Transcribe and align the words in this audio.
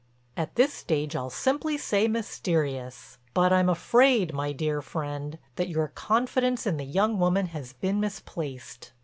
"At 0.35 0.55
this 0.55 0.73
stage 0.73 1.15
I'll 1.15 1.29
simply 1.29 1.77
say 1.77 2.07
mysterious. 2.07 3.19
But 3.35 3.53
I'm 3.53 3.69
afraid, 3.69 4.33
my 4.33 4.51
dear 4.51 4.81
friend, 4.81 5.37
that 5.57 5.69
your 5.69 5.89
confidence 5.89 6.65
in 6.65 6.77
the 6.77 6.85
young 6.85 7.19
woman 7.19 7.45
has 7.53 7.73
been 7.73 7.99
misplaced. 7.99 8.93